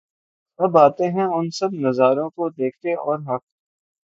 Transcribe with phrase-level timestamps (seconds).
[0.59, 3.43] اب آتے ہیں ان سب نظاروں کو دیکھتے اور حق